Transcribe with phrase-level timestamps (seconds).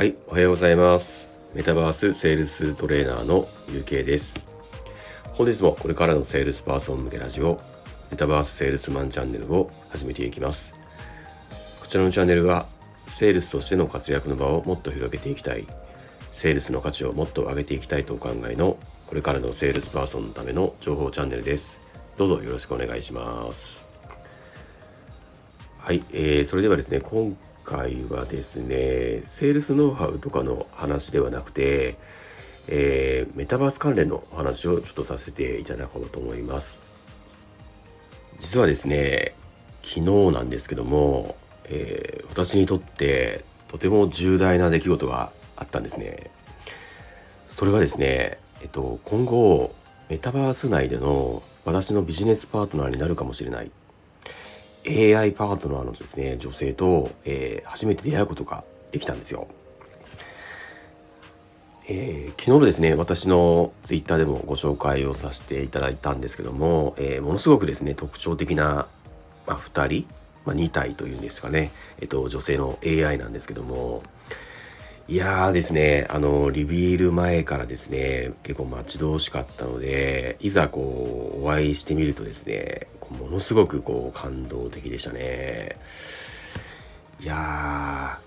[0.00, 1.28] はい、おはようございます。
[1.52, 4.32] メタバースセールストレーナーのゆうけいです。
[5.34, 7.60] 本日もこれからのセールスパーソン向けラジオ、
[8.10, 10.72] メタバースセールスマンチャンネルを始めていきます。
[11.82, 12.66] こちらのチャンネルは、
[13.08, 15.66] セールスとしての活躍の場をもっと広げていきたい、
[16.32, 21.78] セールスの価値をもっと上げていきたいとお考えの、これからのセールスパーソンのための情報チャンネルです。
[22.16, 23.84] どうぞよろしくお願いします。
[25.76, 27.36] はい、えー、それではですね、今
[27.70, 31.96] 回はですね、セールスノウハウとかの話ではなくて、
[32.66, 36.78] えーメタバース関連の話をちょっとさせていただこうと思います。
[38.40, 39.34] 実はですね、
[39.82, 46.30] 昨日なんですけども、えー私にとってとても重大な出来事があったんですね。
[47.48, 49.74] それはですね、えっと、今後、
[50.08, 53.70] メタバース内での私のビジネスパートナーになるかもしれない
[54.86, 59.46] AI パートナーのですね、女性と、えー初めて出会うことができたんですよ。
[61.88, 68.86] えー昨日のですね、私の twitter でもご紹介をさせていただいたんですけども、えーものすごくですね、特徴的な、
[69.46, 70.06] まあ、2人、
[70.46, 71.70] まあ、2体というんですかね、
[72.00, 74.02] えっと、女性の AI なんですけども、
[75.10, 82.86] いやーですね、あの、リビール前からですね、結構待ち遠しかったので、いざこう、お会いしてみるとですね、
[83.18, 85.74] ものすごくこう、感動的でしたね。
[87.18, 88.20] いや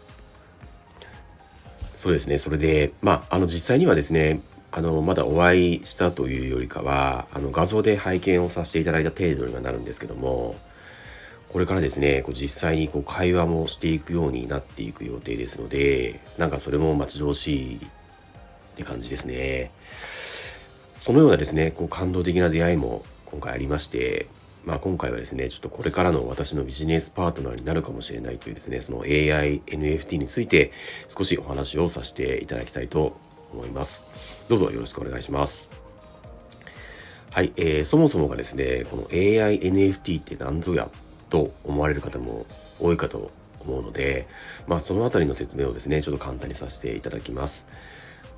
[1.05, 10.57] ー、そうですね、それで、まあ、あの、実際にはですね、あの、まだお会いしたというよりかは、あの、画像で拝見をさせていただいた程度にはなるんですけども、
[11.53, 17.79] これからですね、こう実際にこう会話もしていくようになっていく予定ですので、なんかそれも待ち遠しいっ
[18.75, 19.69] て感じですね。
[20.99, 24.25] そのようなですね、こう感動的な出会いも今回ありまして、
[24.65, 30.71] まあ今回はですね、ちょっとこれからの私のビジネスパートナーになるかもしれないというですね、その AI、NFT について
[31.15, 33.15] 少しお話をさせていただきたいと
[33.53, 34.05] 思います。
[34.49, 35.67] どうぞよろしくお願いします。
[37.29, 40.89] はい、えーそもそもがですね、この AI、NFT って何ぞや
[41.33, 42.45] と思われる方も
[42.79, 44.27] 多いかと思うので、
[44.67, 47.65] まあそのあたりの説明をですね、ちょっと簡単にさせていただきます。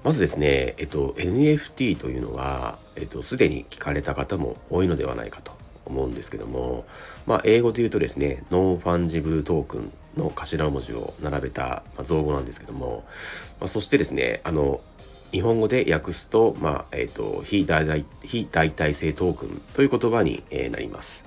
[0.06, 5.52] まずですね、えっと、NFT というのは、えっと、すでに聞かれた方も多いのではないかと
[5.84, 6.86] 思うんですけども、
[7.26, 13.04] まあ、英語で言うとですね、ノンファンジブルトークンの頭文字を並べた、ま、造語なんですけども、
[13.60, 14.80] まあ、そしてですね、あの、
[15.32, 21.25] 日本語で訳すと、まあ、えっと、非代替非代替性トークンという言葉に、えなります。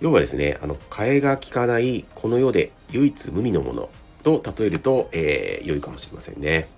[0.00, 3.88] 要はですね、あの、替えが利かないこの世で唯一無二のもの
[4.22, 6.68] と例えると、えー良いかもしれませんね。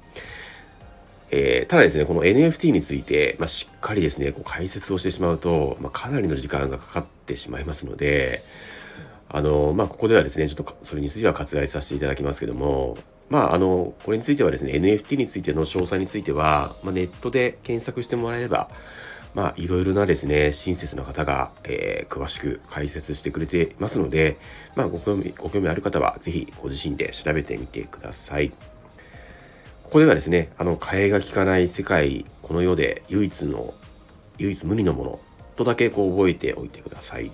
[1.30, 8.42] えーただですね、この NFT について、まあ、しっかりですね、こう解説をしてしまうと、まあ、かなりの時間がかかってしまいますので、
[9.28, 12.96] あの、まあ、ここではですね、ちょっとそれについては割愛させていただきますけども、
[13.28, 18.68] まあ、あの、これについてはですね、NFT についての詳細については、まあ、ネットで検索してもらえれば、
[19.36, 24.38] まあ、いろいろなですね、親切な方が、えー詳しく解説してくれていますので、
[24.74, 28.48] まあ、ご興味、ご興味ある方は、ぜひご自身で調べてみてください。
[28.48, 33.74] ここではですね、あの、替えが利かない世界、この世で唯一の、
[34.38, 35.20] 唯一無二のもの
[35.56, 37.30] とだけこう覚えておいてください。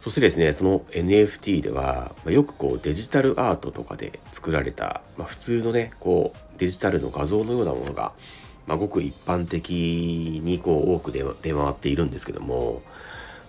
[0.00, 8.12] そしてですね、その NFT では、まあよくこうデジタルアートとかで作られた、まあ、普通のね、こうデジタルの画像のようなものが、
[8.66, 9.70] まあ、ごく一般的
[10.42, 12.82] にこう多く出出回っているんですけども、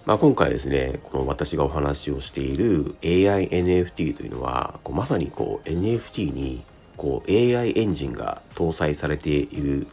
[0.06, 6.64] まあ、今回ですね、この私がお話をしている AI NFT というのは、こうまさにこう NFT に
[6.98, 9.88] こう AI エンジンが搭載されている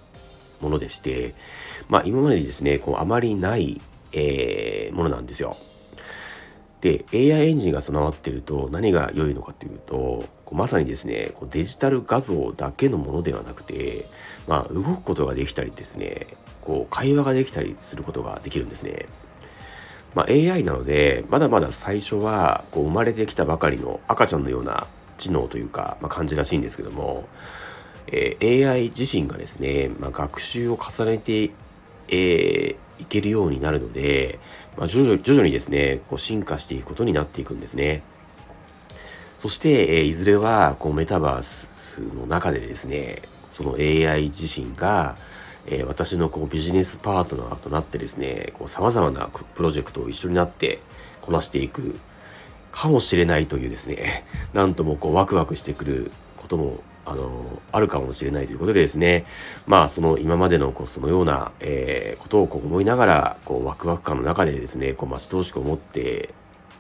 [0.61, 1.35] ものでして、
[1.89, 3.81] まあ、今までにですね、こうあまりない、
[4.13, 5.57] えーものなんですよ。
[6.81, 9.95] で、AI エンジンが備わってると何が良いのかというと、
[10.45, 14.07] こうまさにですね、こうデジタル画像だけのものではなくて、
[14.47, 16.29] まあ、動くことができたりですね、
[16.63, 19.07] こう会話ができたりすることができるんですね。
[20.15, 24.87] まあ、AI なので、まだまだ最初はこう生まれてきたばかりの赤ちゃんのような
[25.19, 27.29] 知能というか、まあ、感じらしいんですけども、
[28.07, 31.51] えー AI 自身がですね、まあ、学習を重ねて、
[32.09, 34.39] えーいけるようになるので、
[34.77, 38.03] まあ、徐々徐々にですね、こう進化していくことになっていくんですね。
[39.41, 41.67] そして、えーいずれはこうメタバース
[42.17, 43.23] の中でですね、
[43.55, 45.17] その AI 自身が、
[45.67, 50.81] えー私のこうビジネスパートナーとなってですね、こう様々なプロジェクトを一緒になって
[51.23, 51.99] こなしていく
[52.73, 54.25] かもしれないというですね、
[54.55, 59.25] なんともこうワクワクしてくることも、あの、あるかもしれないということでですね、
[59.67, 66.35] まあその今までのこうそのような、えーことをこう思いながら、こうワクワク感の中でですね、こう待ち遠しく思って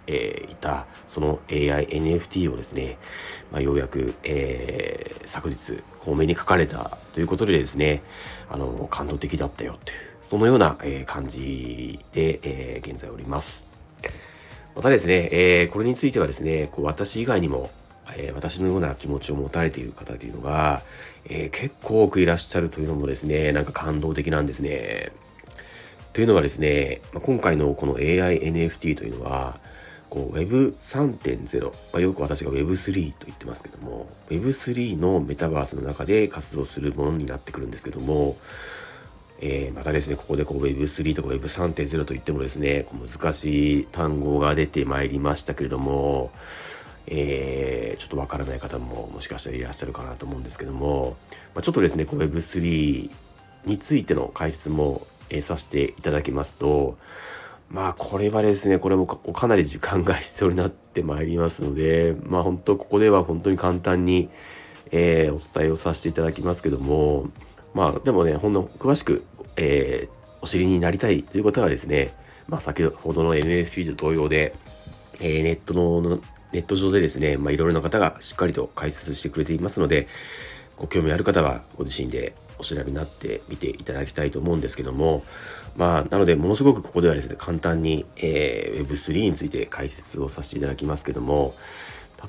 [0.08, 2.96] えー、いたその AI-NFT をですね、
[3.52, 8.02] まあ、ようやく、えー、昨日方面に書かれたということでですね
[8.50, 13.66] あの感動的だったよというそのような、えー、感じで、え、現在おります。
[14.76, 17.70] またですね、えー、これについてはですねこう私以外にも
[18.18, 20.82] えー、私のような気持ちを持たれている方というのが、
[21.24, 25.12] えー、結構多くいらっしゃるというのもですね、なんか感動的なんですね。
[26.12, 29.60] というのはですね、ま、今回のこの AI-NFT というのは、
[30.10, 38.36] Web3.0、まあ、よく私が Web3 と言ってますけども、Web3 のメタバースの中で活動するものになってくるんですけども、
[39.40, 46.32] えー、またですね、ここでこう Web3 とか Web3.0 と言ってもですね、難しい単語が出てまいりましたけれども、
[47.10, 51.16] えー、ちょっとわからない方ももしかしたらいらっしゃるかなと思うんですけども、
[51.54, 53.10] まあ、ちょっとですね、Web3
[53.64, 56.98] についての解説も、えー、させていただきますと、
[57.70, 64.30] まあこれはですね、これもかなり時間が必要になってまいりますので、まあ本当ここでは本当に簡単に、
[64.90, 67.28] えー、お伝えをさせていただきますけども、
[67.74, 69.22] まあでもね、ほんの詳しく、
[69.56, 70.10] えー、
[70.40, 72.14] お知りになりたいということはですね、
[72.48, 74.54] まあ先ほどの NSP と同様で、
[75.20, 76.20] えー、ネットの
[76.52, 80.08] ネット上でですね、まあ、いろいろな方がしっかりと解説してくれていますので、
[80.76, 85.24] ご興味ある方はご自身でお調べになってみていただきたいと思うんですけども、
[85.76, 91.54] まあ、なので、ものすごくここではですね、簡単に、えー、Web3 について解説をさせていただきますけども、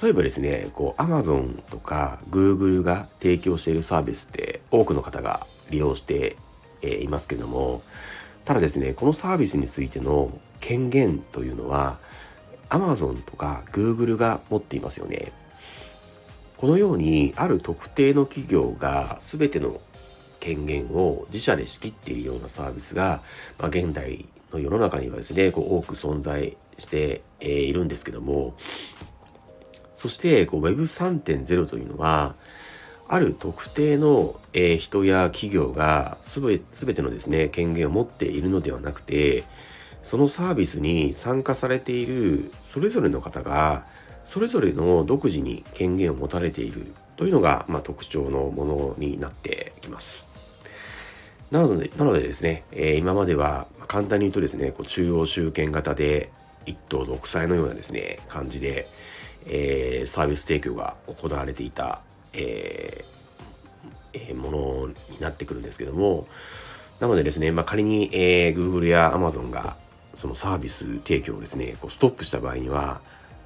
[0.02, 6.36] 例えばですね、こう、Amazon とか Google が提供しているサービスって多くの方が利用して、
[6.82, 7.82] えー、いますけども、
[8.46, 11.98] ただですね、このサービスについての権限というのは、
[12.70, 15.32] Amazon とか Google が持っていますよね。
[16.58, 19.80] このようにある特定の企業が全ての
[20.40, 23.22] 権限を自社で仕切っているようなサービスが、
[23.58, 28.56] まあ、現代の世の中にはですね、こう多く存在しているんですけども、
[29.96, 32.36] そしてこう Web3.0 というのは、
[33.08, 36.60] ある特定の、え人や企業が全
[36.96, 39.44] てのですね、権限を持っているのではなくて、
[40.10, 43.86] そのサービスに参加されているそれぞれの方が
[44.26, 50.26] それぞれの独自に権限を持たれているというのが、まあ、特徴のものになってきます。
[51.52, 56.32] なのでなのでですね、えー、今までは簡単に言うとですねこう中央集権型で
[56.66, 58.88] 一党独裁のようなですね感じで、
[59.46, 62.02] えー、サービス提供が行われていた、
[62.34, 66.28] えーえー、ものになってくるんですけども
[67.00, 69.76] なのでですね、まあ、仮に、えー、Google や Amazon が
[70.20, 73.00] そのサービス提供をですね、こうストップした場合には、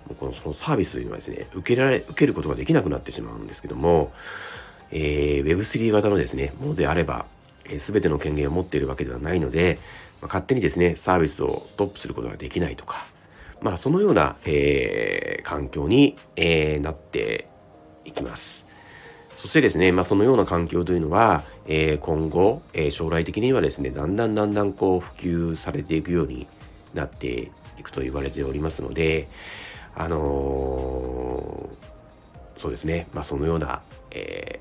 [0.08, 4.12] もうこのそのサービスというのはですね、受けられ、受けることができなくなってしまうんですけども、
[4.92, 7.25] えー、Web3 型のですね、ものであれば、
[7.66, 9.78] えー、全ての権限を持っているわけではないので、
[10.20, 13.06] まあ、勝手にですね、サービスをストップすることができないとか、
[13.62, 17.48] まあ、そのような、えー、環境に、えー、なって
[18.04, 18.64] いきます。
[19.38, 25.12] そしてですね、まあ、そのような環境というのは、えー、今後、えー、将来的にはですね、だんだんだんだんこう普
[25.54, 26.48] 及されていくように
[26.94, 29.28] なっていくと言われておりますので、
[29.95, 33.81] あのー、そうですね、まあ、そのような、
[34.12, 34.60] え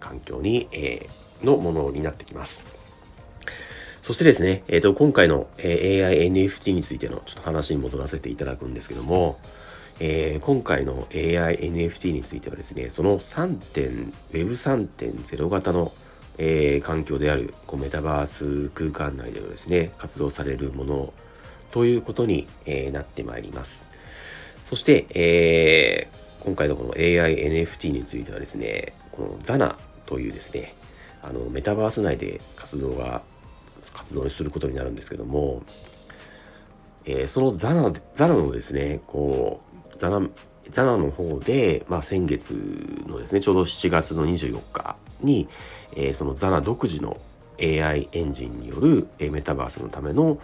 [0.00, 2.64] ー、環境に、えー、のものになってきます。
[4.02, 9.38] そしてですね、えーと、今回の、え、AI NFT についてのちょっと話に戻らせていただくんですけども、
[10.00, 14.12] えー、今回の AI NFT についてはですね、その 3.
[14.32, 15.92] Web3.0 型の
[16.42, 21.12] えー、環境であるこうメタバース空間内でのですね、活動されるもの
[21.70, 23.86] ということに、えー、なってまいります。
[24.68, 29.74] そして、えー、今回のこの AI NFT についてはですね、この ZANA
[30.06, 30.74] というですね、
[31.22, 33.22] あのメタバース内で活動が、
[33.92, 35.62] 活動することになるんですけども、
[37.04, 39.60] えー、その ZANA, ZANA のですね、こ
[39.92, 40.30] う、ZANA,
[40.70, 42.52] ZANA の方で、まあ、先月
[43.06, 45.48] のですね、ちょうど7月の24日に、
[45.96, 47.20] えー、その ZANA 独自の
[47.60, 50.38] AI エンジンによる、メタバースのための、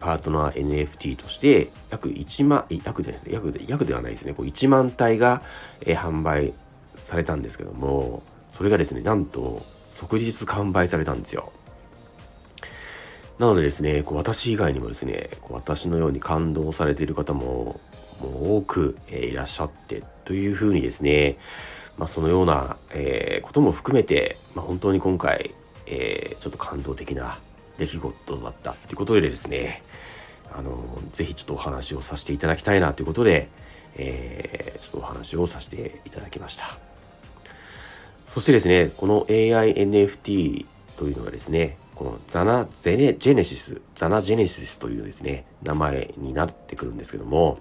[0.00, 5.42] パートナー NFT として約1万、約でですね、約で約ではないですね、こう1万体が、
[5.80, 6.52] 販売
[6.96, 8.22] されたんですけども、
[8.56, 9.62] それがですね、なんと
[9.92, 11.52] 即日完売されたんですよ。
[13.38, 17.80] なのでですね、こう私以外にもですね、こう私のように感動されている方も
[18.20, 21.36] もう多く、え、いらっしゃってというふうにですね、
[21.98, 25.54] まあ、そのような、えー、ことも含めて、まあ、本当に今回、
[25.86, 27.38] えー、ちょっと感動的な
[27.78, 29.82] 出来事だったということでですね、
[30.52, 33.48] あの、ぜひちょっとお話をさせていただきたいなということで、
[33.96, 36.78] えー、ちょっとお話をさせていただきました。
[38.32, 40.66] そしてですね、この AI NFT
[40.98, 47.58] というのはですね、このザナゼネジェネシス、ザナジェネシスというですね、名前になってくるんですけども、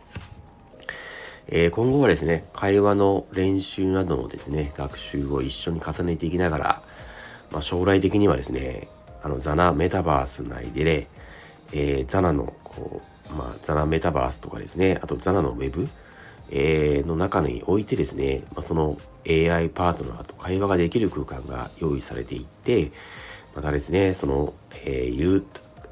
[1.47, 6.81] えー、今後はですね、会話の練習などのですね、学習を一緒に重ねていきながら、
[7.55, 8.89] まあ、将来的にはですね、
[9.23, 11.07] あのザナメタバース内で、ね、
[11.71, 15.87] えー、ザナのこう、まあ、ザナメタバースとかですね、あとザナのウェブ、
[16.51, 22.91] えー、の中に置いてですね、まあ、その AI パートナーと会話ができる空間が用意されていって、
[23.55, 25.43] またですね、その、えー、言う、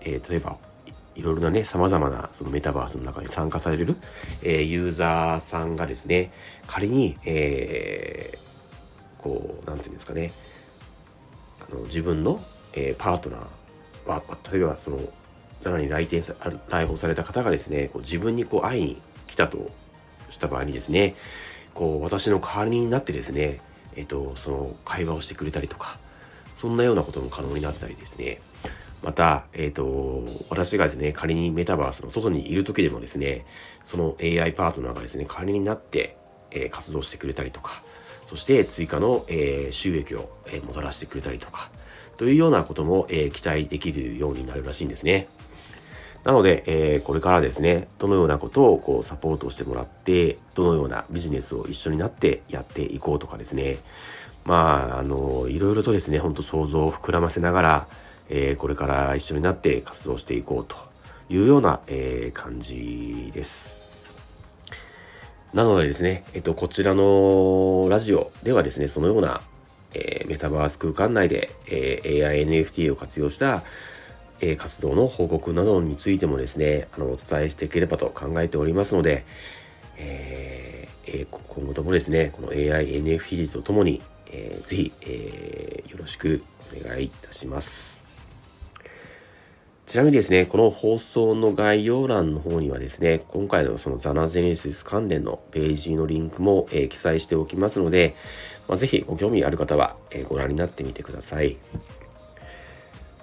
[0.02, 0.58] えー、例えば、
[1.16, 3.96] いろいろなね、様々なそのメタバースの中に参加される、
[4.42, 6.34] えー、ユーザーさんがですね、
[6.68, 10.34] 仮に、えー、こう、なんていうんですかね、
[11.72, 12.44] あの自分の、
[12.74, 15.00] えー、パートナーは、例えばその、
[15.64, 16.36] 奈に来店さ、
[16.70, 19.72] 来訪された方がですね、こう自分にこう会いに来たと
[20.30, 21.16] した場合にですね、
[21.74, 23.62] こう、私の代わりになってですね、
[23.96, 25.98] えっ、と、その会話をしてくれたりとか、
[26.56, 28.42] そんなようなことも可能になったりですね、
[29.02, 33.46] また、えっ、と、私がですね、仮にメタバースの外にいる時でもですね、
[33.86, 36.18] その AI パートナーがですね、代わりになって、
[36.52, 37.82] えー、活動してくれたりとか、
[38.34, 41.70] そして追加の、えー、収益を、えー、もたらしてくれたりとか、
[42.18, 45.28] というようなことも、え期待できるようになるらしいんですね。
[46.24, 53.78] なので、えー、これからですね、どのようなことをこうサポートしてもらって、どのようなビジネスを一緒になってやっていこうとかですね、
[54.46, 57.88] まあ、あの、いろいろとですね、ほんと想像を膨らませながら、
[58.30, 60.76] えー、これから一緒になって活動していこうと
[61.30, 63.83] いうような、えー、感じです。
[65.54, 69.42] なのでですね、えっと、こちらのラジオではですね、そのような、
[69.94, 73.64] えー、メタバース空間内で、えー、AI、NFT を活用した、
[74.42, 79.26] え活動の報告などについてもですね、あの、お伝えしていければと考えておりますので、
[79.96, 86.44] えー、今後ともですね、この AI、NFT とともに、えー、ぜひ、えー、よろしく
[86.84, 88.03] お願いいたします。
[89.94, 98.16] ちなみにですね、この放送の概要欄の方にはですね、今回のそのザナゼネシス関連のページのリンクも、えー、記載しておきますので、
[98.68, 101.58] まあ、ぜひご興味ある方は、えー、ご覧になってみてください。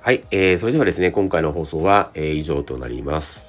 [0.00, 3.41] はい、えー、それではですね、今回の放送は、えー、以上となります。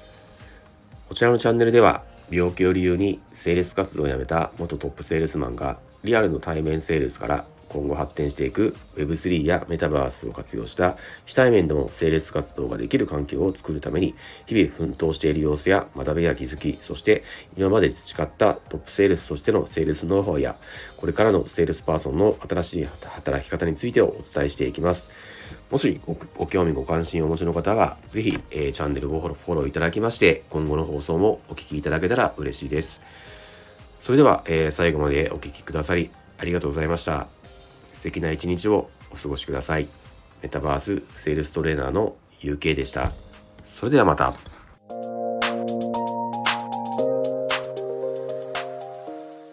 [1.08, 14.14] こちらのチャンネルでは、病気を理由にセールス活動を辞めた元トップセールスマンが、リアルの対面セールスから今後発展していく Web3 やメタバースを活用した非対面でもセールス活動ができる環境を作るために
[14.46, 17.24] 日々奮闘している様子や学びや気づき、そして
[17.56, 20.56] 今まで培ったトップセールスとしてのセールスノウハウや
[20.96, 25.08] これからのセールスパーソンの新しい働き方についてをお伝えしていきます。
[25.70, 26.00] もし
[26.36, 33.00] ご興味ご関心をお持ちの方は、ぜひ、えー、チャンネルをフォローいただきまして、今後の放送もお聴きいただけたら嬉しいです。
[34.00, 37.28] それでは、えー、最後までお聴きくださり、ありがとうございました。
[38.02, 39.86] 素敵な一日をお過ごしください。
[40.42, 43.12] メタバースセールストレーナーの UK でした。
[43.64, 44.34] それではまた。